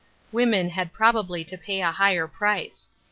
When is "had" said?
0.69-0.93